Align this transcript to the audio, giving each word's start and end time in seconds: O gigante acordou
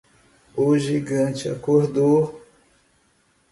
O 0.57 0.79
gigante 0.79 1.47
acordou 1.47 2.41